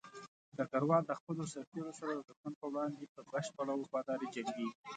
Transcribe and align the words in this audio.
ډګروال 0.57 1.03
د 1.07 1.11
خپلو 1.19 1.43
سرتېرو 1.53 1.91
سره 1.99 2.11
د 2.13 2.19
دښمن 2.29 2.53
په 2.61 2.65
وړاندې 2.71 3.03
په 3.13 3.19
بشپړه 3.31 3.73
وفاداري 3.77 4.27
جنګيږي. 4.35 4.77